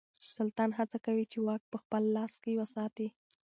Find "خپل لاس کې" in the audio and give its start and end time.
1.83-2.59